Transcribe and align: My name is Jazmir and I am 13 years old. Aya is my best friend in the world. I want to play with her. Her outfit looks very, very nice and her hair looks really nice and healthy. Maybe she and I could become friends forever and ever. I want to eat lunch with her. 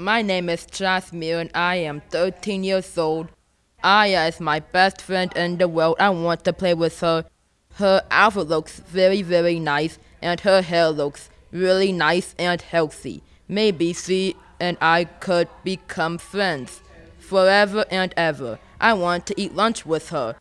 My 0.00 0.22
name 0.22 0.48
is 0.48 0.64
Jazmir 0.64 1.42
and 1.42 1.50
I 1.54 1.76
am 1.76 2.00
13 2.08 2.64
years 2.64 2.96
old. 2.96 3.28
Aya 3.84 4.28
is 4.28 4.40
my 4.40 4.60
best 4.60 5.02
friend 5.02 5.30
in 5.36 5.58
the 5.58 5.68
world. 5.68 5.96
I 6.00 6.08
want 6.08 6.42
to 6.44 6.54
play 6.54 6.72
with 6.72 7.00
her. 7.00 7.26
Her 7.74 8.02
outfit 8.10 8.48
looks 8.48 8.80
very, 8.80 9.20
very 9.20 9.58
nice 9.58 9.98
and 10.22 10.40
her 10.40 10.62
hair 10.62 10.88
looks 10.88 11.28
really 11.52 11.92
nice 11.92 12.34
and 12.38 12.62
healthy. 12.62 13.22
Maybe 13.46 13.92
she 13.92 14.36
and 14.58 14.78
I 14.80 15.04
could 15.04 15.48
become 15.64 16.16
friends 16.16 16.80
forever 17.18 17.84
and 17.90 18.14
ever. 18.16 18.58
I 18.80 18.94
want 18.94 19.26
to 19.26 19.38
eat 19.38 19.54
lunch 19.54 19.84
with 19.84 20.08
her. 20.08 20.36